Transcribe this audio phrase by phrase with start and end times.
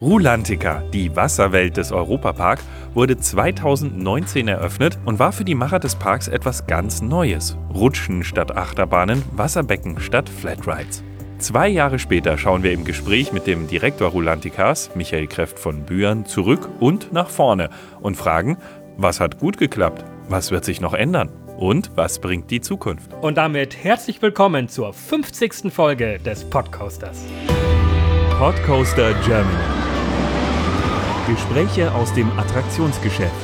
[0.00, 2.60] Rulantica, die Wasserwelt des Europapark,
[2.94, 7.56] wurde 2019 eröffnet und war für die Macher des Parks etwas ganz Neues.
[7.74, 11.02] Rutschen statt Achterbahnen, Wasserbecken statt Flatrides.
[11.38, 16.26] Zwei Jahre später schauen wir im Gespräch mit dem Direktor Rulanticas, Michael Kreft von Bühren,
[16.26, 17.68] zurück und nach vorne
[18.00, 18.56] und fragen,
[18.96, 23.12] was hat gut geklappt, was wird sich noch ändern und was bringt die Zukunft.
[23.20, 25.72] Und damit herzlich willkommen zur 50.
[25.72, 27.24] Folge des Podcasters.
[28.38, 29.77] Podcoaster Germany.
[31.28, 33.34] Gespräche aus dem Attraktionsgeschäft.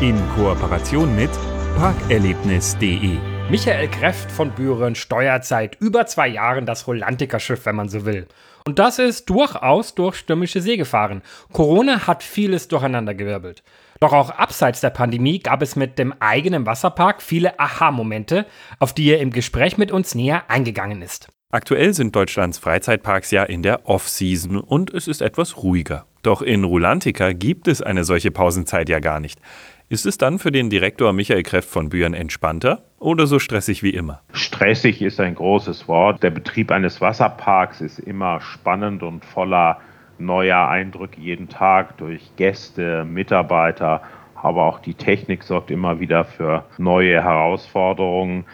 [0.00, 1.30] In Kooperation mit
[1.76, 3.18] parkerlebnis.de.
[3.50, 8.26] Michael Kreft von Büren steuert seit über zwei Jahren das Rolantica-Schiff, wenn man so will.
[8.64, 11.20] Und das ist durchaus durch stürmische See gefahren.
[11.52, 13.62] Corona hat vieles durcheinandergewirbelt.
[14.00, 18.46] Doch auch abseits der Pandemie gab es mit dem eigenen Wasserpark viele Aha-Momente,
[18.78, 21.28] auf die er im Gespräch mit uns näher eingegangen ist.
[21.56, 26.04] Aktuell sind Deutschlands Freizeitparks ja in der Off-Season und es ist etwas ruhiger.
[26.20, 29.40] Doch in Rulantica gibt es eine solche Pausenzeit ja gar nicht.
[29.88, 33.88] Ist es dann für den Direktor Michael Kreft von Bühren entspannter oder so stressig wie
[33.88, 34.20] immer?
[34.34, 36.22] Stressig ist ein großes Wort.
[36.22, 39.80] Der Betrieb eines Wasserparks ist immer spannend und voller
[40.18, 44.02] neuer Eindrücke jeden Tag durch Gäste, Mitarbeiter,
[44.34, 48.44] aber auch die Technik sorgt immer wieder für neue Herausforderungen.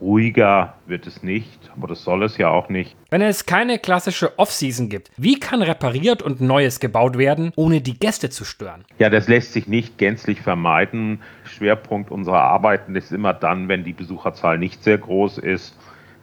[0.00, 2.96] Ruhiger wird es nicht, aber das soll es ja auch nicht.
[3.10, 7.98] Wenn es keine klassische Off-Season gibt, wie kann repariert und Neues gebaut werden, ohne die
[7.98, 8.84] Gäste zu stören?
[8.98, 11.20] Ja, das lässt sich nicht gänzlich vermeiden.
[11.44, 15.76] Schwerpunkt unserer Arbeiten ist immer dann, wenn die Besucherzahl nicht sehr groß ist.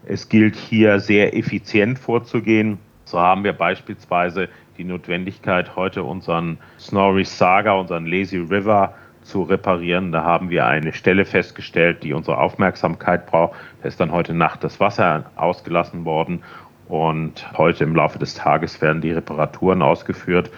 [0.05, 2.79] Es gilt hier sehr effizient vorzugehen.
[3.05, 10.11] So haben wir beispielsweise die Notwendigkeit, heute unseren Snorri Saga, unseren Lazy River zu reparieren.
[10.11, 13.55] Da haben wir eine Stelle festgestellt, die unsere Aufmerksamkeit braucht.
[13.81, 16.43] Da ist dann heute Nacht das Wasser ausgelassen worden
[16.87, 20.51] und heute im Laufe des Tages werden die Reparaturen ausgeführt.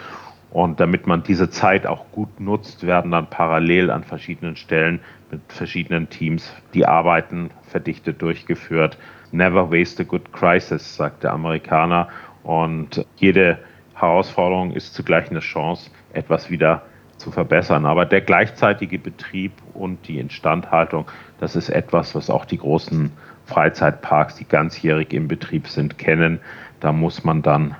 [0.50, 5.40] Und damit man diese Zeit auch gut nutzt, werden dann parallel an verschiedenen Stellen mit
[5.48, 8.98] verschiedenen Teams die Arbeiten verdichtet durchgeführt.
[9.32, 12.08] Never waste a good crisis, sagt der Amerikaner.
[12.44, 13.58] Und jede
[13.94, 16.82] Herausforderung ist zugleich eine Chance, etwas wieder
[17.24, 17.86] zu verbessern.
[17.86, 21.06] Aber der gleichzeitige Betrieb und die Instandhaltung,
[21.40, 23.10] das ist etwas, was auch die großen
[23.46, 26.38] Freizeitparks, die ganzjährig im Betrieb sind, kennen.
[26.80, 27.76] Da muss man dann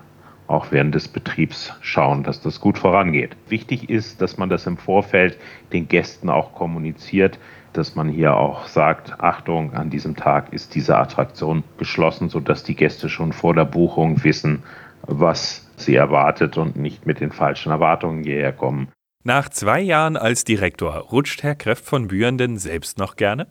[0.46, 3.36] auch während des Betriebs schauen, dass das gut vorangeht.
[3.48, 5.38] Wichtig ist, dass man das im Vorfeld
[5.72, 7.38] den Gästen auch kommuniziert,
[7.72, 12.76] dass man hier auch sagt, Achtung, an diesem Tag ist diese Attraktion geschlossen, sodass die
[12.76, 14.62] Gäste schon vor der Buchung wissen,
[15.02, 18.88] was sie erwartet und nicht mit den falschen Erwartungen hierher kommen.
[19.26, 23.46] Nach zwei Jahren als Direktor rutscht Herr Kreft von Bühren denn selbst noch gerne?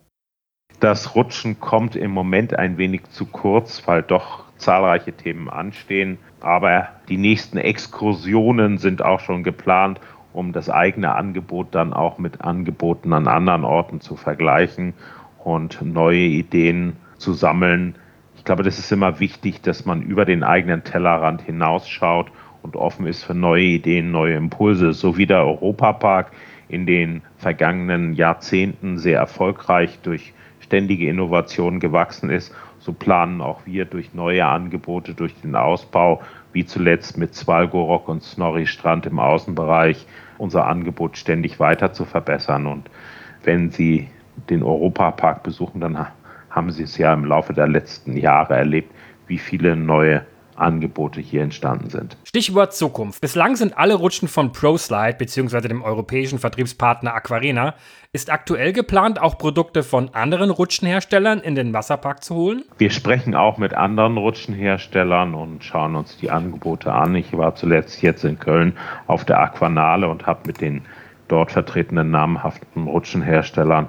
[0.79, 6.19] Das Rutschen kommt im Moment ein wenig zu kurz, weil doch zahlreiche Themen anstehen.
[6.41, 9.99] Aber die nächsten Exkursionen sind auch schon geplant,
[10.31, 14.93] um das eigene Angebot dann auch mit Angeboten an anderen Orten zu vergleichen
[15.43, 17.95] und neue Ideen zu sammeln.
[18.35, 22.31] Ich glaube, das ist immer wichtig, dass man über den eigenen Tellerrand hinausschaut
[22.63, 26.31] und offen ist für neue Ideen, neue Impulse, so wie der Europapark
[26.69, 33.85] in den vergangenen Jahrzehnten sehr erfolgreich durch ständige Innovationen gewachsen ist, so planen auch wir
[33.85, 36.21] durch neue Angebote, durch den Ausbau,
[36.51, 40.05] wie zuletzt mit Svalgorok und Snorri Strand im Außenbereich,
[40.37, 42.65] unser Angebot ständig weiter zu verbessern.
[42.65, 42.89] Und
[43.43, 44.09] wenn Sie
[44.49, 46.07] den Europapark besuchen, dann
[46.49, 48.91] haben Sie es ja im Laufe der letzten Jahre erlebt,
[49.27, 50.25] wie viele neue
[50.55, 52.17] Angebote hier entstanden sind.
[52.23, 53.21] Stichwort Zukunft.
[53.21, 55.67] Bislang sind alle Rutschen von ProSlide bzw.
[55.67, 57.75] dem europäischen Vertriebspartner Aquarena.
[58.11, 62.63] Ist aktuell geplant, auch Produkte von anderen Rutschenherstellern in den Wasserpark zu holen?
[62.77, 67.15] Wir sprechen auch mit anderen Rutschenherstellern und schauen uns die Angebote an.
[67.15, 68.77] Ich war zuletzt jetzt in Köln
[69.07, 70.83] auf der Aquanale und habe mit den
[71.27, 73.87] dort vertretenen namhaften Rutschenherstellern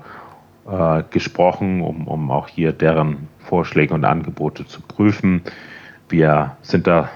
[0.67, 5.43] äh, gesprochen, um, um auch hier deren Vorschläge und Angebote zu prüfen.
[6.09, 7.09] Wir sind da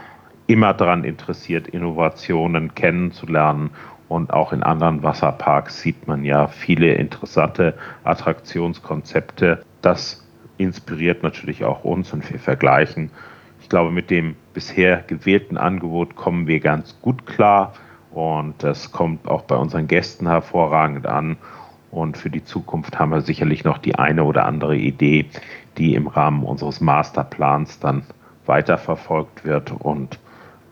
[0.47, 3.71] immer daran interessiert, Innovationen kennenzulernen.
[4.09, 7.75] Und auch in anderen Wasserparks sieht man ja viele interessante
[8.05, 9.63] Attraktionskonzepte.
[9.83, 10.27] Das
[10.57, 13.11] inspiriert natürlich auch uns und wir vergleichen.
[13.61, 17.75] Ich glaube, mit dem bisher gewählten Angebot kommen wir ganz gut klar
[18.11, 21.37] und das kommt auch bei unseren Gästen hervorragend an.
[21.91, 25.27] Und für die Zukunft haben wir sicherlich noch die eine oder andere Idee,
[25.77, 28.03] die im Rahmen unseres Masterplans dann
[28.49, 30.19] weiterverfolgt wird und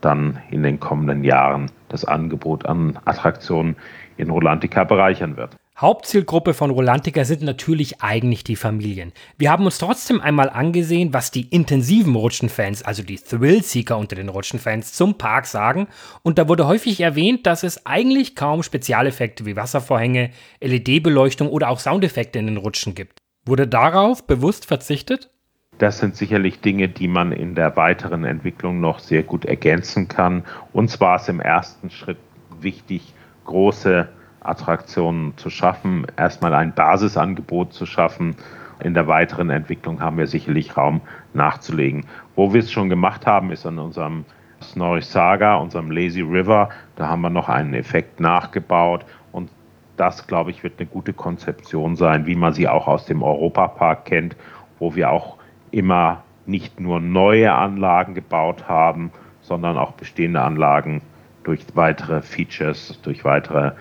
[0.01, 3.77] dann in den kommenden Jahren das Angebot an Attraktionen
[4.17, 5.57] in Rolantica bereichern wird.
[5.79, 9.13] Hauptzielgruppe von Rolantica sind natürlich eigentlich die Familien.
[9.37, 14.31] Wir haben uns trotzdem einmal angesehen, was die intensiven Rutschenfans, also die Thrill-Seeker unter den
[14.31, 15.87] Rutschenfans, zum Park sagen.
[16.23, 20.31] Und da wurde häufig erwähnt, dass es eigentlich kaum Spezialeffekte wie Wasservorhänge,
[20.63, 23.19] LED-Beleuchtung oder auch Soundeffekte in den Rutschen gibt.
[23.45, 25.29] Wurde darauf bewusst verzichtet?
[25.79, 30.45] Das sind sicherlich Dinge, die man in der weiteren Entwicklung noch sehr gut ergänzen kann.
[30.73, 32.19] Uns war es im ersten Schritt
[32.61, 33.13] wichtig,
[33.45, 34.09] große
[34.41, 38.37] Attraktionen zu schaffen, erstmal ein Basisangebot zu schaffen.
[38.81, 41.01] In der weiteren Entwicklung haben wir sicherlich Raum
[41.35, 42.07] nachzulegen.
[42.37, 44.25] Wo wir es schon gemacht haben, ist an unserem
[44.63, 46.71] Snorri Saga, unserem Lazy River.
[46.97, 49.51] Da haben wir noch einen Effekt nachgebaut und
[49.97, 54.05] das, glaube ich, wird eine gute Konzeption sein, wie man sie auch aus dem Europapark
[54.05, 54.37] kennt,
[54.79, 55.36] wo wir auch
[55.77, 59.13] immer nicht nur neue Anlagen gebaut haben,
[59.43, 61.03] sondern auch bestehende Anlagen
[61.45, 63.73] durch weitere Features, durch weitere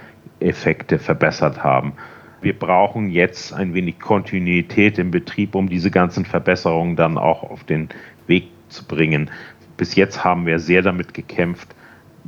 [0.42, 1.94] Effekte verbessert haben.
[2.42, 7.64] Wir brauchen jetzt ein wenig Kontinuität im Betrieb, um diese ganzen Verbesserungen dann auch auf
[7.64, 7.90] den
[8.28, 9.32] Weg zu bringen.
[9.78, 11.74] Bis jetzt haben wir sehr damit gekämpft,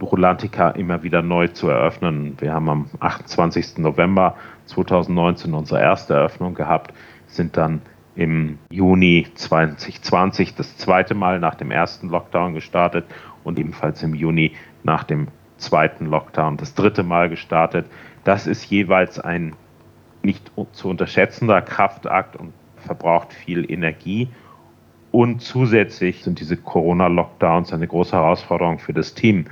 [0.01, 2.37] Rolantica immer wieder neu zu eröffnen.
[2.39, 3.79] Wir haben am 28.
[3.79, 4.35] November
[4.65, 6.93] 2019 unsere erste Eröffnung gehabt,
[7.27, 7.81] sind dann
[8.17, 13.05] im Juni 2020 das zweite Mal nach dem ersten Lockdown gestartet
[13.43, 14.53] und ebenfalls im Juni
[14.83, 15.27] nach dem
[15.57, 17.85] zweiten Lockdown das dritte Mal gestartet.
[18.23, 19.55] Das ist jeweils ein
[20.23, 24.29] nicht zu unterschätzender Kraftakt und verbraucht viel Energie.
[25.11, 29.45] Und zusätzlich sind diese Corona-Lockdowns eine große Herausforderung für das Team.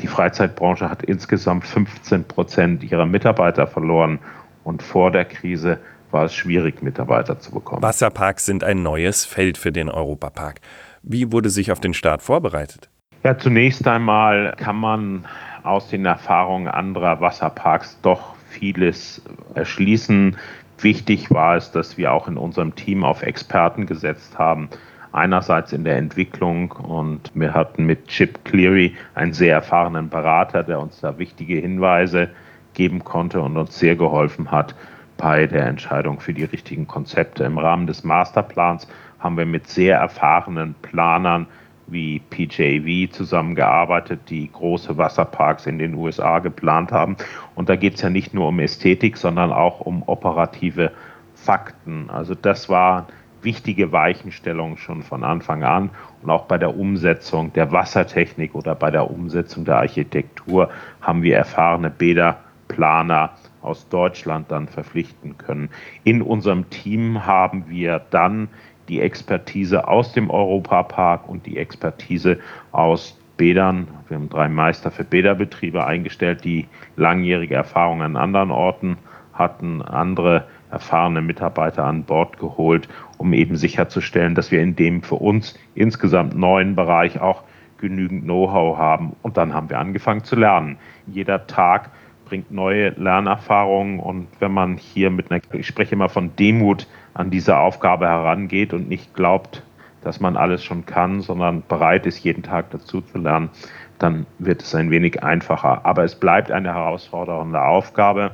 [0.00, 4.18] Die Freizeitbranche hat insgesamt 15 Prozent ihrer Mitarbeiter verloren.
[4.64, 5.78] Und vor der Krise
[6.10, 7.82] war es schwierig, Mitarbeiter zu bekommen.
[7.82, 10.60] Wasserparks sind ein neues Feld für den Europapark.
[11.02, 12.88] Wie wurde sich auf den Start vorbereitet?
[13.22, 15.24] Ja, zunächst einmal kann man
[15.62, 19.22] aus den Erfahrungen anderer Wasserparks doch vieles
[19.54, 20.36] erschließen.
[20.78, 24.68] Wichtig war es, dass wir auch in unserem Team auf Experten gesetzt haben.
[25.12, 30.78] Einerseits in der Entwicklung und wir hatten mit Chip Cleary einen sehr erfahrenen Berater, der
[30.78, 32.28] uns da wichtige Hinweise
[32.74, 34.74] geben konnte und uns sehr geholfen hat
[35.16, 37.44] bei der Entscheidung für die richtigen Konzepte.
[37.44, 38.86] Im Rahmen des Masterplans
[39.18, 41.46] haben wir mit sehr erfahrenen Planern
[41.86, 47.16] wie PJV zusammengearbeitet, die große Wasserparks in den USA geplant haben.
[47.54, 50.90] Und da geht es ja nicht nur um Ästhetik, sondern auch um operative
[51.34, 52.10] Fakten.
[52.10, 53.06] Also das war
[53.42, 55.90] wichtige Weichenstellung schon von Anfang an
[56.22, 60.70] und auch bei der Umsetzung der Wassertechnik oder bei der Umsetzung der Architektur
[61.00, 63.30] haben wir erfahrene Bäderplaner
[63.66, 65.70] aus Deutschland dann verpflichten können.
[66.04, 68.48] In unserem Team haben wir dann
[68.88, 72.38] die Expertise aus dem Europapark und die Expertise
[72.72, 73.88] aus Bädern.
[74.08, 76.66] Wir haben drei Meister für Bäderbetriebe eingestellt, die
[76.96, 78.96] langjährige Erfahrung an anderen Orten
[79.32, 82.88] hatten, andere erfahrene Mitarbeiter an Bord geholt,
[83.18, 87.42] um eben sicherzustellen, dass wir in dem für uns insgesamt neuen Bereich auch
[87.78, 89.14] genügend Know-how haben.
[89.22, 90.78] Und dann haben wir angefangen zu lernen.
[91.06, 91.90] Jeder Tag
[92.26, 97.30] bringt neue Lernerfahrungen und wenn man hier mit einer, ich spreche immer von Demut an
[97.30, 99.62] diese Aufgabe herangeht und nicht glaubt,
[100.02, 103.50] dass man alles schon kann, sondern bereit ist, jeden Tag dazu zu lernen,
[103.98, 105.84] dann wird es ein wenig einfacher.
[105.84, 108.32] Aber es bleibt eine herausfordernde Aufgabe,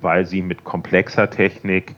[0.00, 1.94] weil sie mit komplexer Technik,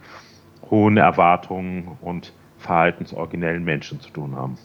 [0.71, 4.59] hohen Erwartungen und verhaltensoriginellen Menschen zu tun haben.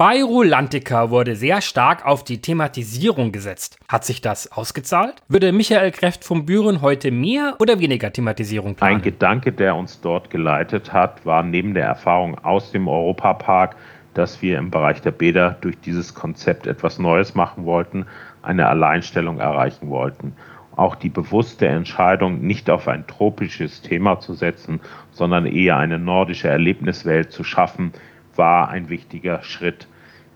[0.00, 3.78] Bei Rolantica wurde sehr stark auf die Thematisierung gesetzt.
[3.86, 5.16] Hat sich das ausgezahlt?
[5.28, 8.96] Würde Michael Kreft vom Büren heute mehr oder weniger Thematisierung planen?
[8.96, 13.76] Ein Gedanke, der uns dort geleitet hat, war neben der Erfahrung aus dem Europapark,
[14.14, 18.06] dass wir im Bereich der Bäder durch dieses Konzept etwas Neues machen wollten,
[18.40, 20.32] eine Alleinstellung erreichen wollten.
[20.76, 24.80] Auch die bewusste Entscheidung, nicht auf ein tropisches Thema zu setzen,
[25.10, 27.92] sondern eher eine nordische Erlebniswelt zu schaffen,
[28.36, 29.86] war ein wichtiger Schritt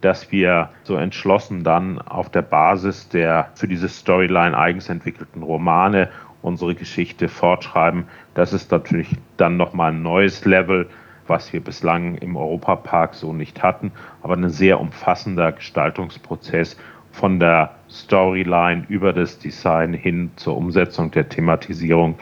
[0.04, 6.10] dass wir so entschlossen dann auf der Basis der für diese Storyline eigens entwickelten Romane
[6.42, 8.04] unsere Geschichte fortschreiben.
[8.34, 9.08] Das ist natürlich
[9.38, 10.90] dann nochmal ein neues Level,
[11.26, 13.92] was wir bislang im Europapark so nicht hatten,
[14.22, 16.76] aber ein sehr umfassender Gestaltungsprozess
[17.10, 22.18] von der Storyline über das Design hin zur Umsetzung der Thematisierung,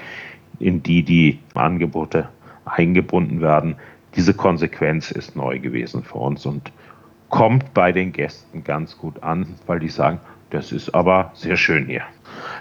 [0.60, 2.28] in die die Angebote
[2.64, 3.74] eingebunden werden.
[4.14, 6.70] Diese Konsequenz ist neu gewesen für uns und
[7.32, 10.20] kommt bei den Gästen ganz gut an, weil die sagen,
[10.50, 12.02] das ist aber sehr schön hier.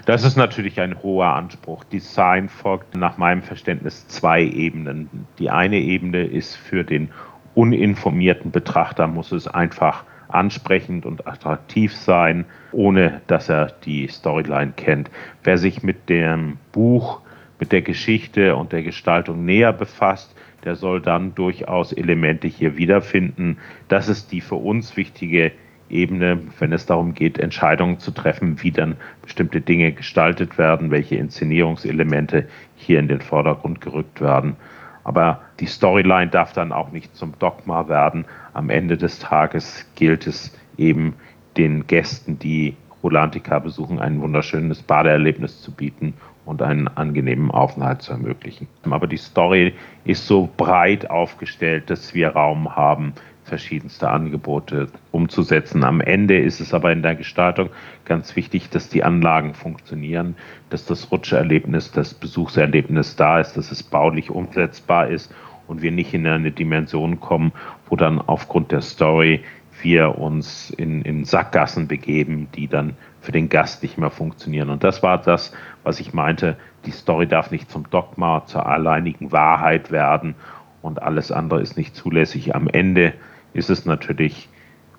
[0.06, 1.84] Das ist natürlich ein hoher Anspruch.
[1.84, 5.26] Design folgt nach meinem Verständnis zwei Ebenen.
[5.38, 7.10] Die eine Ebene ist für den
[7.54, 15.10] uninformierten Betrachter, muss es einfach ansprechend und attraktiv sein, ohne dass er die Storyline kennt.
[15.44, 17.20] Wer sich mit dem Buch
[17.60, 20.34] mit der Geschichte und der Gestaltung näher befasst,
[20.64, 23.58] der soll dann durchaus Elemente hier wiederfinden.
[23.88, 25.52] Das ist die für uns wichtige
[25.90, 31.16] Ebene, wenn es darum geht, Entscheidungen zu treffen, wie dann bestimmte Dinge gestaltet werden, welche
[31.16, 34.56] Inszenierungselemente hier in den Vordergrund gerückt werden.
[35.04, 38.24] Aber die Storyline darf dann auch nicht zum Dogma werden.
[38.54, 41.14] Am Ende des Tages gilt es eben
[41.56, 48.12] den Gästen, die Rolantica besuchen, ein wunderschönes Badeerlebnis zu bieten und einen angenehmen Aufenthalt zu
[48.12, 48.68] ermöglichen.
[48.90, 55.84] Aber die Story ist so breit aufgestellt, dass wir Raum haben, verschiedenste Angebote umzusetzen.
[55.84, 57.70] Am Ende ist es aber in der Gestaltung
[58.04, 60.36] ganz wichtig, dass die Anlagen funktionieren,
[60.70, 65.34] dass das Rutscherlebnis, das Besuchserlebnis da ist, dass es baulich umsetzbar ist
[65.66, 67.52] und wir nicht in eine Dimension kommen,
[67.88, 69.42] wo dann aufgrund der Story
[69.82, 74.68] wir uns in, in Sackgassen begeben, die dann für den Gast nicht mehr funktionieren.
[74.68, 75.52] Und das war das,
[75.84, 76.56] was ich meinte.
[76.84, 80.34] Die Story darf nicht zum Dogma, zur alleinigen Wahrheit werden
[80.82, 82.54] und alles andere ist nicht zulässig.
[82.54, 83.14] Am Ende
[83.54, 84.48] ist es natürlich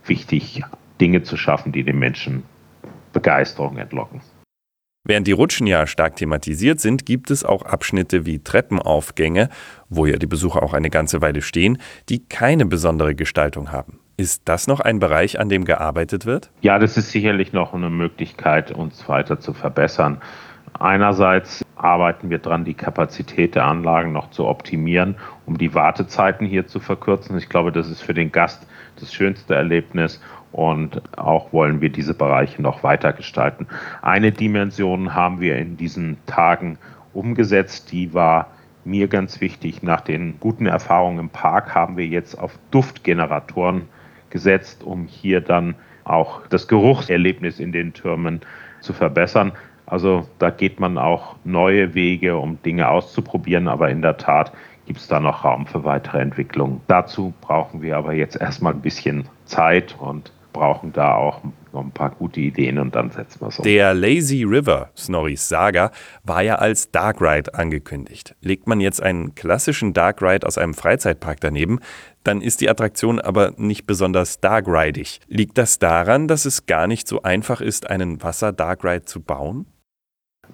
[0.05, 0.63] wichtig,
[1.01, 2.43] Dinge zu schaffen, die den Menschen
[3.11, 4.21] Begeisterung entlocken.
[5.05, 9.49] Während die Rutschen ja stark thematisiert sind, gibt es auch Abschnitte wie Treppenaufgänge,
[9.89, 11.77] wo ja die Besucher auch eine ganze Weile stehen,
[12.07, 13.99] die keine besondere Gestaltung haben.
[14.15, 16.51] Ist das noch ein Bereich, an dem gearbeitet wird?
[16.61, 20.21] Ja, das ist sicherlich noch eine Möglichkeit, uns weiter zu verbessern.
[20.79, 25.15] Einerseits arbeiten wir daran, die Kapazität der Anlagen noch zu optimieren,
[25.45, 27.37] um die Wartezeiten hier zu verkürzen.
[27.37, 28.67] Ich glaube, das ist für den Gast
[28.99, 33.67] das schönste Erlebnis und auch wollen wir diese Bereiche noch weiter gestalten.
[34.03, 36.77] Eine Dimension haben wir in diesen Tagen
[37.13, 38.51] umgesetzt, die war
[38.85, 39.81] mir ganz wichtig.
[39.81, 43.87] Nach den guten Erfahrungen im Park haben wir jetzt auf Duftgeneratoren
[44.33, 48.41] gesetzt, um hier dann auch das Geruchserlebnis in den Türmen
[48.81, 49.53] zu verbessern.
[49.85, 54.51] Also da geht man auch neue Wege, um Dinge auszuprobieren, aber in der Tat
[54.85, 56.81] gibt es da noch Raum für weitere Entwicklungen.
[56.87, 61.41] Dazu brauchen wir aber jetzt erstmal ein bisschen Zeit und brauchen da auch
[61.73, 63.63] noch ein paar gute Ideen und dann setzen wir es um.
[63.63, 65.91] Der Lazy River, Snorris Saga,
[66.23, 68.35] war ja als Dark Ride angekündigt.
[68.41, 71.79] Legt man jetzt einen klassischen Dark Ride aus einem Freizeitpark daneben,
[72.23, 75.19] dann ist die Attraktion aber nicht besonders Dark Ridig.
[75.27, 79.65] Liegt das daran, dass es gar nicht so einfach ist, einen Wasser-Dark Ride zu bauen?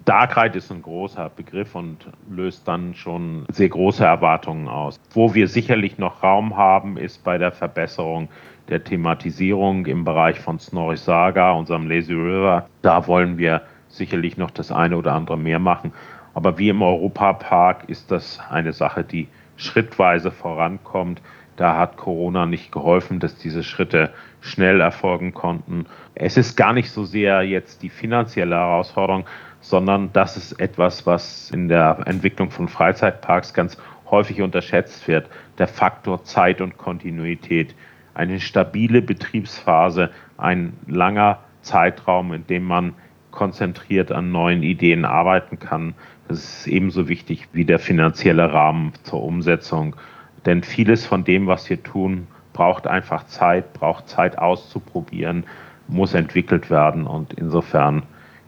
[0.04, 1.98] Darkheit ist ein großer Begriff und
[2.28, 4.98] löst dann schon sehr große Erwartungen aus.
[5.12, 8.28] Wo wir sicherlich noch Raum haben, ist bei der Verbesserung
[8.70, 12.68] der Thematisierung im Bereich von Snorri Saga, unserem Lazy River.
[12.82, 15.92] Da wollen wir sicherlich noch das eine oder andere mehr machen.
[16.34, 21.20] Aber wie im Europapark ist das eine Sache, die schrittweise vorankommt.
[21.56, 24.10] Da hat Corona nicht geholfen, dass diese Schritte
[24.40, 25.86] schnell erfolgen konnten.
[26.14, 29.26] Es ist gar nicht so sehr jetzt die finanzielle Herausforderung,
[29.60, 33.76] sondern das ist etwas, was in der Entwicklung von Freizeitparks ganz
[34.10, 35.28] häufig unterschätzt wird.
[35.58, 37.74] Der Faktor Zeit und Kontinuität.
[38.20, 42.92] Eine stabile Betriebsphase, ein langer Zeitraum, in dem man
[43.30, 45.94] konzentriert an neuen Ideen arbeiten kann.
[46.28, 49.96] Das ist ebenso wichtig wie der finanzielle Rahmen zur Umsetzung.
[50.44, 55.44] Denn vieles von dem, was wir tun, braucht einfach Zeit, braucht Zeit auszuprobieren,
[55.88, 57.06] muss entwickelt werden.
[57.06, 58.02] Und insofern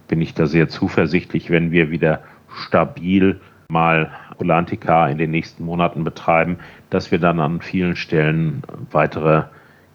[0.06, 2.20] bin ich da sehr zuversichtlich, wenn wir wieder
[2.54, 6.58] stabil mal Rolantica in den nächsten Monaten betreiben,
[6.90, 9.44] dass wir dann an vielen Stellen weitere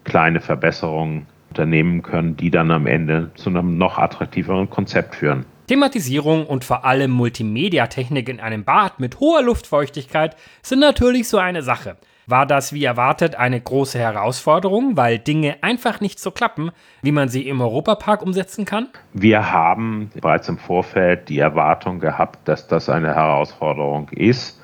[0.08, 5.44] kleine Verbesserungen unternehmen können, die dann am Ende zu einem noch attraktiveren Konzept führen.
[5.68, 11.62] Thematisierung und vor allem Multimedia-Technik in einem Bad mit hoher Luftfeuchtigkeit sind natürlich so eine
[11.62, 11.96] Sache.
[12.26, 16.70] War das wie erwartet eine große Herausforderung, weil Dinge einfach nicht so klappen,
[17.02, 18.88] wie man sie im Europapark umsetzen kann?
[19.14, 24.60] Wir haben bereits im Vorfeld die Erwartung gehabt, dass das eine Herausforderung ist.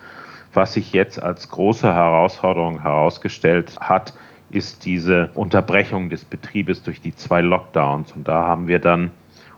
[0.52, 4.12] Was sich jetzt als große Herausforderung herausgestellt hat,
[4.50, 8.12] ist diese Unterbrechung des Betriebes durch die zwei Lockdowns.
[8.12, 9.10] Und da haben wir dann,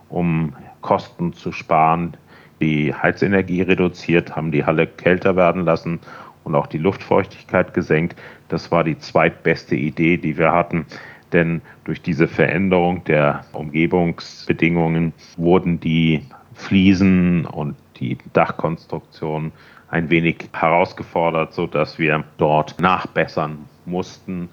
[0.09, 2.15] um Kosten zu sparen,
[2.59, 5.99] die Heizenergie reduziert, haben die Halle kälter werden lassen
[6.43, 8.17] und auch die Luftfeuchtigkeit gesenkt.
[8.49, 10.85] Das war die zweitbeste Idee, die wir hatten.
[11.33, 19.51] Denn durch diese Veränderung der Umgebungsbedingungen wurden die Fliesen und die Dachkonstruktion
[19.89, 24.49] ein wenig herausgefordert, sodass wir dort nachbessern mussten.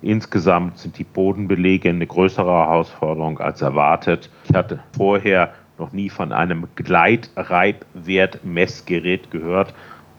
[0.00, 4.30] Insgesamt sind die Bodenbelege eine größere Herausforderung als erwartet.
[4.48, 9.74] Ich hatte vorher noch nie von einem Gleitreibwertmessgerät gehört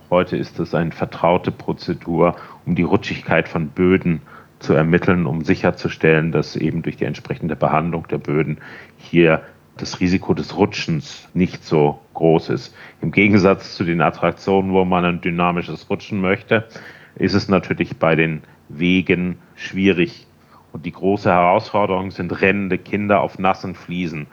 [0.09, 4.21] Heute ist es eine vertraute Prozedur, um die Rutschigkeit von Böden
[4.57, 8.57] zu ermitteln, um sicherzustellen, dass eben durch die entsprechende Behandlung der Böden
[8.97, 9.43] hier
[9.77, 12.75] das Risiko des Rutschens nicht so groß ist.
[13.01, 16.67] Im Gegensatz zu den Attraktionen, wo man ein dynamisches Rutschen möchte,
[17.15, 20.25] ist es natürlich bei den Wegen schwierig.
[20.71, 24.27] Und die große Herausforderung sind rennende Kinder auf nassen Fliesen.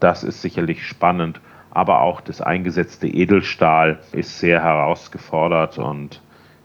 [0.00, 1.40] Das ist sicherlich spannend.
[1.70, 6.22] Aber auch das eingesetzte Edelstahl ist sehr herausgefordert und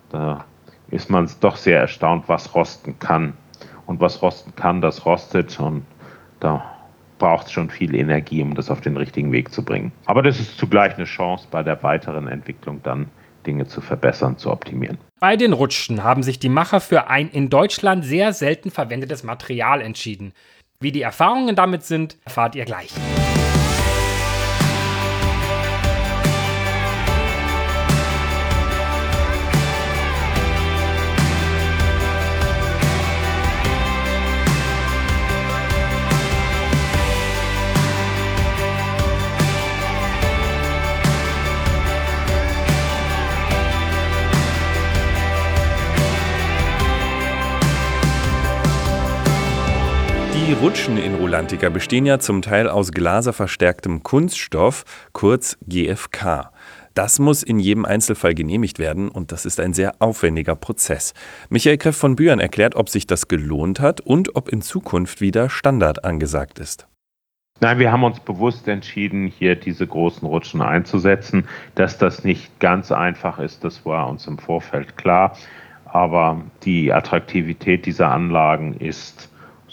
[0.10, 0.46] da
[0.92, 3.34] ist man doch sehr erstaunt, was rosten kann.
[3.86, 5.84] Und was rosten kann, das rostet und
[6.40, 6.64] da
[7.18, 9.92] braucht es schon viel Energie, um das auf den richtigen Weg zu bringen.
[10.06, 13.08] Aber das ist zugleich eine Chance bei der weiteren Entwicklung dann
[13.46, 14.98] Dinge zu verbessern, zu optimieren.
[15.20, 19.82] Bei den Rutschen haben sich die Macher für ein in Deutschland sehr selten verwendetes Material
[19.82, 20.34] entschieden.
[20.80, 22.92] Wie die Erfahrungen damit sind, erfahrt ihr gleich.
[50.48, 56.52] Die Rutschen in Rolantica bestehen ja zum Teil aus glaserverstärktem Kunststoff, kurz GFK.
[56.94, 61.14] Das muss in jedem Einzelfall genehmigt werden und das ist ein sehr aufwendiger Prozess.
[61.50, 65.50] Michael Kreff von Bühren erklärt, ob sich das gelohnt hat und ob in Zukunft wieder
[65.50, 66.88] Standard angesagt ist.
[67.60, 71.50] Nein, wir haben uns bewusst entschieden, hier diese großen Rutschen einzusetzen.
[71.76, 75.38] Dass das nicht ganz einfach ist, das war uns im Vorfeld klar.
[75.84, 79.29] Aber die Attraktivität dieser Anlagen ist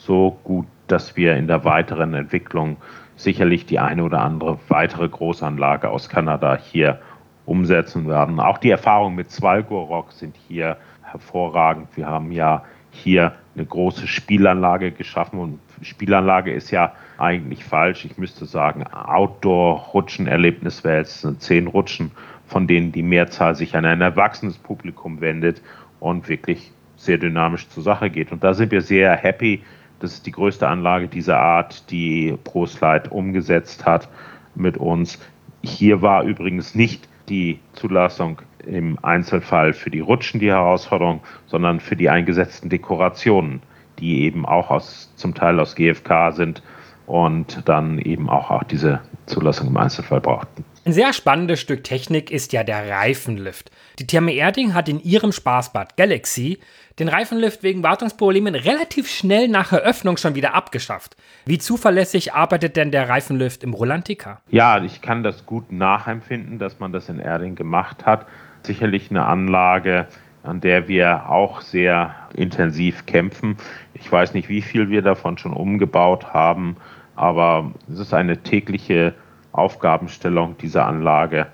[0.07, 2.77] so gut, dass wir in der weiteren Entwicklung
[3.17, 7.01] sicherlich die eine oder andere weitere Großanlage aus Kanada hier
[7.45, 8.41] umsetzen werden.
[8.41, 11.89] Auch die Erfahrungen mit Zwalgorok sind hier hervorragend.
[11.97, 18.05] Wir haben ja hier eine große Spielanlage geschaffen und Spielanlage ist ja eigentlich falsch.
[18.05, 22.11] Ich müsste sagen, Outdoor-Rutschen-Erlebnis wäre jetzt sind zehn Rutschen,
[22.47, 25.63] von denen die Mehrzahl sich an ein erwachsenes Publikum wendet
[26.01, 28.33] und wirklich sehr dynamisch zur Sache geht.
[28.33, 29.63] Und da sind wir sehr happy,
[30.01, 34.09] das ist die größte Anlage dieser Art, die ProSlide umgesetzt hat
[34.55, 35.19] mit uns.
[35.63, 41.97] Hier war übrigens nicht die Zulassung im Einzelfall für die Rutschen die Herausforderung, sondern für
[41.97, 43.63] die eingesetzten Dekorationen,
[43.99, 46.63] die eben auch aus, zum Teil aus GFK sind
[47.07, 50.65] und dann eben auch, auch diese Zulassung im Einzelfall brauchten.
[50.87, 53.73] Ein sehr spannendes Stück Technik ist ja der Reifenlift.
[53.99, 56.61] Die Therme Erding hat in ihrem Spaßbad Galaxy
[57.01, 61.17] den Reifenlift wegen Wartungsproblemen relativ schnell nach Eröffnung schon wieder abgeschafft.
[61.45, 64.41] Wie zuverlässig arbeitet denn der Reifenlift im Rolantica?
[64.49, 68.25] Ja, ich kann das gut nachempfinden, dass man das in Erding gemacht hat.
[68.63, 70.07] Sicherlich eine Anlage,
[70.45, 73.57] an der wir auch sehr intensiv kämpfen.
[73.95, 76.77] Ich weiß nicht, wie viel wir davon schon umgebaut haben,
[77.17, 79.15] aber es ist eine tägliche
[79.53, 81.47] Aufgabenstellung dieser Anlage,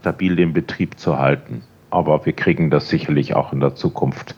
[0.00, 1.62] stabil den Betrieb zu halten.
[1.90, 4.34] Aber wir kriegen das sicherlich auch in der Zukunft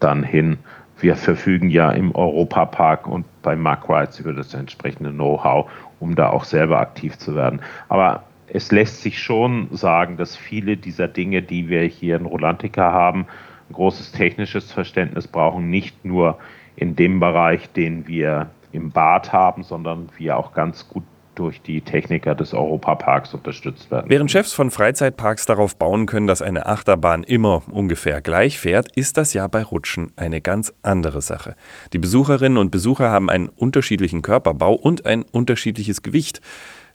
[0.00, 0.58] dann hin.
[1.00, 6.30] Wir verfügen ja im Europapark und bei Mark Rides über das entsprechende Know-how, um da
[6.30, 7.60] auch selber aktiv zu werden.
[7.88, 12.92] Aber es lässt sich schon sagen, dass viele dieser Dinge, die wir hier in Rolantica
[12.92, 13.26] haben,
[13.68, 16.38] ein großes technisches Verständnis brauchen, nicht nur
[16.76, 21.04] in dem Bereich, den wir im Bad haben, sondern wir auch ganz gut
[21.38, 24.10] durch die Techniker des Europaparks unterstützt werden.
[24.10, 29.16] Während Chefs von Freizeitparks darauf bauen können, dass eine Achterbahn immer ungefähr gleich fährt, ist
[29.16, 31.54] das ja bei Rutschen eine ganz andere Sache.
[31.92, 36.40] Die Besucherinnen und Besucher haben einen unterschiedlichen Körperbau und ein unterschiedliches Gewicht.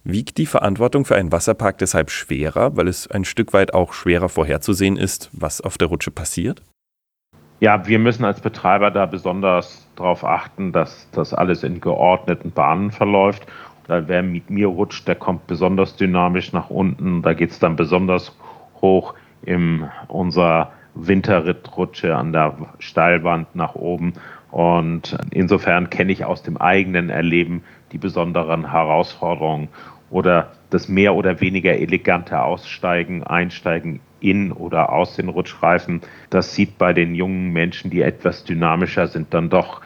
[0.03, 4.27] Wiegt die Verantwortung für einen Wasserpark deshalb schwerer, weil es ein Stück weit auch schwerer
[4.27, 6.61] vorherzusehen ist, was auf der Rutsche passiert?
[7.61, 12.91] Ja, wir müssen als Betreiber da besonders darauf achten, dass das alles in geordneten Bahnen
[12.91, 13.47] verläuft
[13.87, 17.21] wer mit mir rutscht, der kommt besonders dynamisch nach unten.
[17.21, 18.37] Da geht es dann besonders
[18.81, 24.13] hoch in unserer Winterrittrutsche an der Steilwand nach oben.
[24.51, 29.69] Und insofern kenne ich aus dem eigenen Erleben die besonderen Herausforderungen
[30.09, 36.01] oder das mehr oder weniger elegante Aussteigen, Einsteigen in oder aus den Rutschreifen.
[36.29, 39.81] Das sieht bei den jungen Menschen, die etwas dynamischer sind, dann doch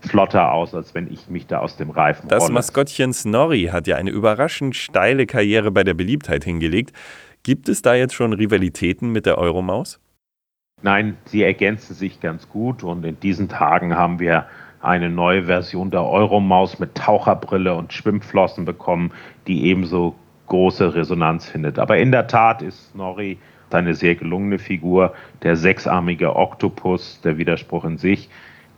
[0.00, 2.54] flotter aus, als wenn ich mich da aus dem Reifen Das rolle.
[2.54, 6.92] Maskottchen Snorri hat ja eine überraschend steile Karriere bei der Beliebtheit hingelegt.
[7.42, 10.00] Gibt es da jetzt schon Rivalitäten mit der Euromaus?
[10.82, 14.46] Nein, sie ergänzen sich ganz gut und in diesen Tagen haben wir
[14.80, 19.12] eine neue Version der Euromaus mit Taucherbrille und Schwimmflossen bekommen,
[19.46, 20.14] die ebenso
[20.46, 21.78] große Resonanz findet.
[21.78, 23.38] Aber in der Tat ist Snorri
[23.74, 28.28] eine sehr gelungene Figur, der sechsarmige Oktopus, der Widerspruch in sich,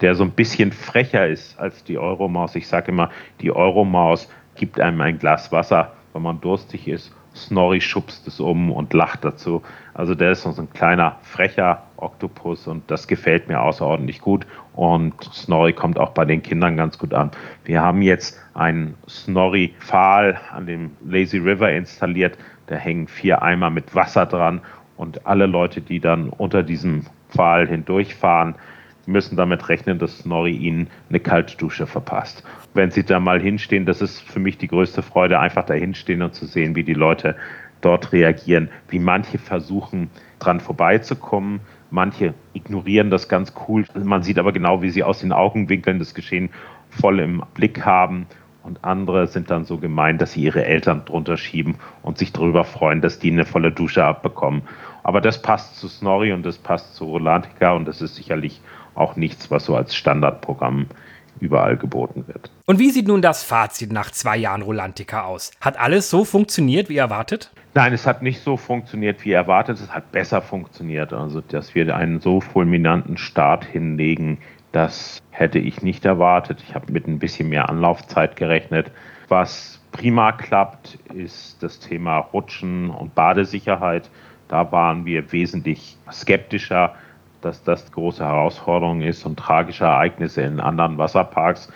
[0.02, 2.54] der so ein bisschen frecher ist als die Euromaus.
[2.56, 3.10] Ich sage immer,
[3.40, 7.14] die Euromaus gibt einem ein Glas Wasser, wenn man durstig ist.
[7.34, 9.62] Snorri schubst es um und lacht dazu.
[9.94, 14.46] Also der ist so ein kleiner, frecher Oktopus und das gefällt mir außerordentlich gut.
[14.74, 17.30] Und Snorri kommt auch bei den Kindern ganz gut an.
[17.64, 22.36] Wir haben jetzt einen Snorri-Pfahl an dem Lazy River installiert.
[22.66, 24.60] Da hängen vier Eimer mit Wasser dran
[24.96, 28.56] und alle Leute, die dann unter diesem Pfahl hindurchfahren,
[29.06, 32.44] müssen damit rechnen, dass Snorri ihnen eine kalte Dusche verpasst.
[32.74, 36.22] Wenn sie da mal hinstehen, das ist für mich die größte Freude, einfach da hinstehen
[36.22, 37.36] und zu sehen, wie die Leute
[37.80, 41.60] dort reagieren, wie manche versuchen, dran vorbeizukommen,
[41.90, 43.84] manche ignorieren das ganz cool.
[43.94, 46.50] Man sieht aber genau, wie sie aus den Augenwinkeln das Geschehen
[46.90, 48.26] voll im Blick haben
[48.62, 52.64] und andere sind dann so gemein, dass sie ihre Eltern drunter schieben und sich darüber
[52.64, 54.62] freuen, dass die eine volle Dusche abbekommen.
[55.02, 58.60] Aber das passt zu Snorri und das passt zu Rolantica und das ist sicherlich
[58.94, 60.86] auch nichts, was so als Standardprogramm
[61.40, 62.50] überall geboten wird.
[62.66, 65.50] Und wie sieht nun das Fazit nach zwei Jahren Rolantica aus?
[65.60, 67.50] Hat alles so funktioniert, wie erwartet?
[67.74, 69.80] Nein, es hat nicht so funktioniert, wie erwartet.
[69.80, 71.12] Es hat besser funktioniert.
[71.12, 74.38] Also, dass wir einen so fulminanten Start hinlegen,
[74.72, 76.62] das hätte ich nicht erwartet.
[76.66, 78.90] Ich habe mit ein bisschen mehr Anlaufzeit gerechnet.
[79.28, 84.10] Was prima klappt, ist das Thema Rutschen und Badesicherheit.
[84.48, 86.94] Da waren wir wesentlich skeptischer
[87.42, 91.70] dass das große Herausforderung ist und tragische Ereignisse in anderen Wasserparks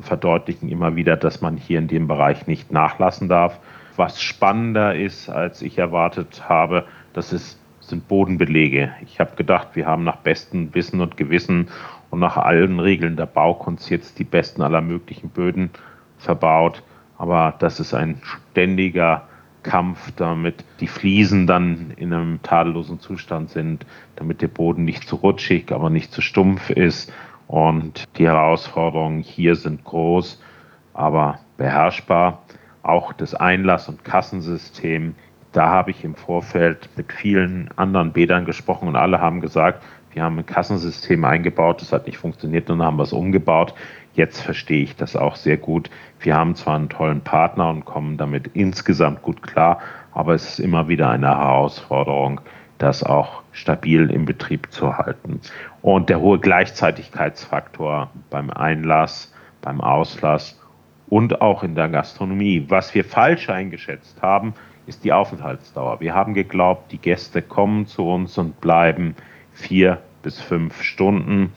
[0.00, 3.58] verdeutlichen immer wieder, dass man hier in dem Bereich nicht nachlassen darf.
[3.96, 8.92] Was spannender ist, als ich erwartet habe, das ist, sind Bodenbelege.
[9.02, 11.68] Ich habe gedacht, wir haben nach bestem Wissen und Gewissen
[12.10, 15.70] und nach allen Regeln der Baukunst jetzt die besten aller möglichen Böden
[16.18, 16.82] verbaut.
[17.16, 19.22] Aber das ist ein ständiger
[19.66, 25.16] Kampf, damit die Fliesen dann in einem tadellosen Zustand sind, damit der Boden nicht zu
[25.16, 27.12] rutschig, aber nicht zu stumpf ist.
[27.48, 30.40] Und die Herausforderungen hier sind groß,
[30.94, 32.42] aber beherrschbar.
[32.82, 35.14] Auch das Einlass- und Kassensystem,
[35.52, 40.22] da habe ich im Vorfeld mit vielen anderen Bädern gesprochen und alle haben gesagt, wir
[40.22, 43.74] haben ein Kassensystem eingebaut, das hat nicht funktioniert und dann haben wir es umgebaut.
[44.16, 45.90] Jetzt verstehe ich das auch sehr gut.
[46.20, 49.78] Wir haben zwar einen tollen Partner und kommen damit insgesamt gut klar,
[50.12, 52.40] aber es ist immer wieder eine Herausforderung,
[52.78, 55.42] das auch stabil im Betrieb zu halten.
[55.82, 60.58] Und der hohe Gleichzeitigkeitsfaktor beim Einlass, beim Auslass
[61.08, 62.64] und auch in der Gastronomie.
[62.68, 64.54] Was wir falsch eingeschätzt haben,
[64.86, 66.00] ist die Aufenthaltsdauer.
[66.00, 69.14] Wir haben geglaubt, die Gäste kommen zu uns und bleiben
[69.52, 71.52] vier bis fünf Stunden.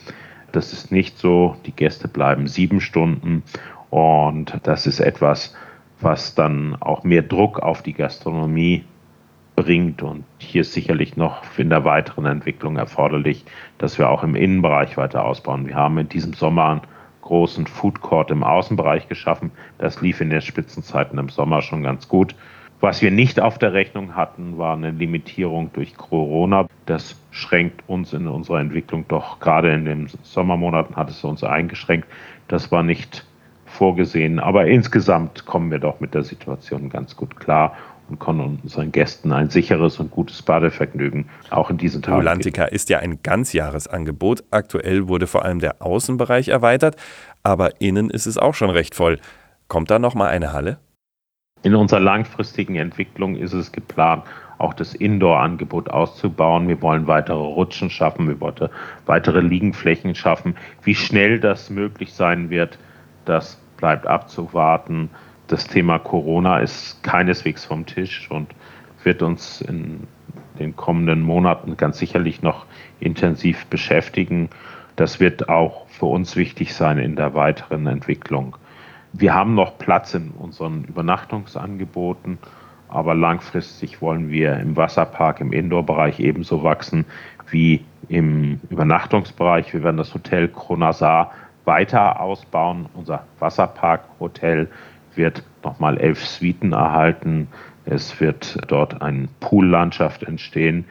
[0.51, 1.55] Das ist nicht so.
[1.65, 3.43] Die Gäste bleiben sieben Stunden
[3.89, 5.55] und das ist etwas,
[6.01, 8.83] was dann auch mehr Druck auf die Gastronomie
[9.55, 10.01] bringt.
[10.01, 13.45] Und hier ist sicherlich noch in der weiteren Entwicklung erforderlich,
[13.77, 15.67] dass wir auch im Innenbereich weiter ausbauen.
[15.67, 16.81] Wir haben in diesem Sommer einen
[17.21, 19.51] großen Food Court im Außenbereich geschaffen.
[19.77, 22.35] Das lief in den Spitzenzeiten im Sommer schon ganz gut.
[22.81, 26.67] Was wir nicht auf der Rechnung hatten, war eine Limitierung durch Corona.
[26.85, 32.07] Das schränkt uns in unserer Entwicklung doch gerade in den Sommermonaten hat es uns eingeschränkt.
[32.47, 33.25] Das war nicht
[33.65, 37.75] vorgesehen, aber insgesamt kommen wir doch mit der Situation ganz gut klar
[38.09, 42.17] und können unseren Gästen ein sicheres und gutes Badevergnügen auch in diesen Tagen.
[42.17, 44.43] Rulantica ist ja ein Ganzjahresangebot.
[44.51, 46.95] Aktuell wurde vor allem der Außenbereich erweitert,
[47.43, 49.19] aber innen ist es auch schon recht voll.
[49.67, 50.79] Kommt da noch mal eine Halle?
[51.61, 54.23] In unserer langfristigen Entwicklung ist es geplant,
[54.57, 56.67] auch das Indoor-Angebot auszubauen.
[56.67, 58.69] Wir wollen weitere Rutschen schaffen, wir wollen
[59.05, 60.55] weitere Liegenflächen schaffen.
[60.83, 62.77] Wie schnell das möglich sein wird,
[63.25, 65.09] das bleibt abzuwarten.
[65.47, 68.53] Das Thema Corona ist keineswegs vom Tisch und
[69.03, 70.07] wird uns in
[70.59, 72.65] den kommenden Monaten ganz sicherlich noch
[72.99, 74.49] intensiv beschäftigen.
[74.95, 78.57] Das wird auch für uns wichtig sein in der weiteren Entwicklung.
[79.13, 82.37] Wir haben noch Platz in unseren Übernachtungsangeboten,
[82.89, 87.05] aber langfristig wollen wir im Wasserpark, im Indoor-Bereich ebenso wachsen
[87.49, 89.73] wie im Übernachtungsbereich.
[89.73, 91.31] Wir werden das Hotel Kronasar
[91.65, 92.87] weiter ausbauen.
[92.93, 94.69] Unser Wasserpark-Hotel
[95.15, 97.47] wird nochmal elf Suiten erhalten.
[97.85, 100.85] Es wird dort eine Poollandschaft entstehen.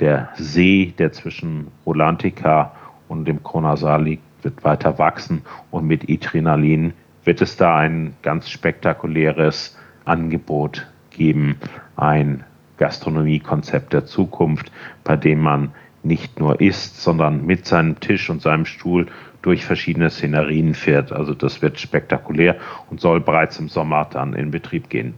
[0.00, 2.72] Der See, der zwischen Rolantica
[3.08, 6.92] und dem Kronasar liegt, wird weiter wachsen und mit Adrenalin
[7.28, 11.58] wird es da ein ganz spektakuläres Angebot geben,
[11.94, 12.42] ein
[12.78, 14.72] Gastronomiekonzept der Zukunft,
[15.04, 19.08] bei dem man nicht nur isst, sondern mit seinem Tisch und seinem Stuhl
[19.42, 21.12] durch verschiedene Szenerien fährt.
[21.12, 22.56] Also das wird spektakulär
[22.88, 25.12] und soll bereits im Sommer dann in Betrieb gehen.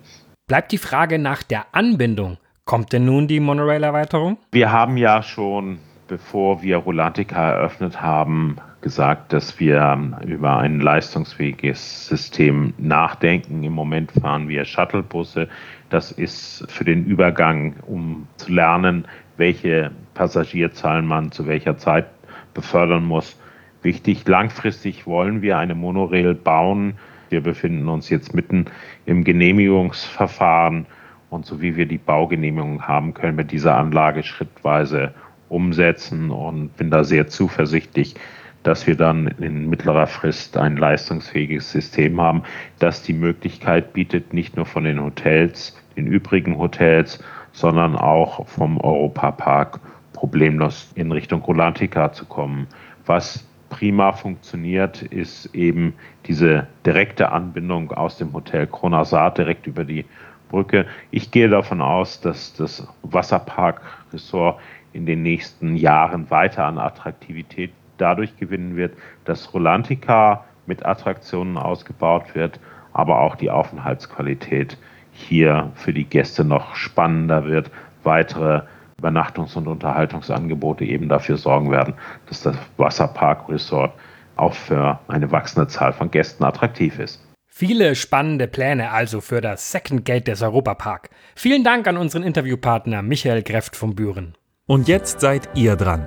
[0.49, 2.39] Bleibt die Frage nach der Anbindung.
[2.65, 4.37] Kommt denn nun die Monorail-Erweiterung?
[4.51, 12.07] Wir haben ja schon, bevor wir Rolantica eröffnet haben, gesagt, dass wir über ein leistungsfähiges
[12.07, 13.63] System nachdenken.
[13.63, 15.49] Im Moment fahren wir Shuttlebusse.
[15.91, 22.07] Das ist für den Übergang, um zu lernen, welche Passagierzahlen man zu welcher Zeit
[22.55, 23.39] befördern muss,
[23.83, 24.27] wichtig.
[24.27, 26.95] Langfristig wollen wir eine Monorail bauen.
[27.29, 28.67] Wir befinden uns jetzt mitten
[29.07, 30.87] im Genehmigungsverfahren
[31.31, 35.15] und so wie wir die Baugenehmigung haben, können wir diese Anlage schrittweise
[35.49, 38.15] umsetzen und bin da sehr zuversichtlich,
[38.63, 42.43] dass wir dann in mittlerer Frist ein leistungsfähiges System haben,
[42.79, 48.79] das die Möglichkeit bietet, nicht nur von den Hotels, den übrigen Hotels, sondern auch vom
[48.81, 49.81] Europapark
[50.13, 52.67] problemlos in Richtung Rolantica zu kommen.
[53.07, 55.95] Was prima funktioniert, ist eben
[56.27, 60.05] diese direkte Anbindung aus dem Hotel Kronasat direkt über die
[60.51, 60.87] Brücke.
[61.11, 64.61] Ich gehe davon aus, dass das Wasserpark-Ressort
[64.93, 72.35] in den nächsten Jahren weiter an Attraktivität dadurch gewinnen wird, dass Rolantica mit Attraktionen ausgebaut
[72.35, 72.61] wird,
[72.93, 74.77] aber auch die Aufenthaltsqualität
[75.13, 77.71] hier für die Gäste noch spannender wird,
[78.03, 78.63] weitere
[79.01, 81.95] Übernachtungs- und Unterhaltungsangebote eben dafür sorgen werden,
[82.27, 83.93] dass das Wasserpark Resort
[84.37, 87.21] auch für eine wachsende Zahl von Gästen attraktiv ist.
[87.53, 91.11] Viele spannende Pläne also für das Second Gate des Europapark.
[91.35, 94.35] Vielen Dank an unseren Interviewpartner Michael Greft von Büren.
[94.67, 96.07] Und jetzt seid ihr dran.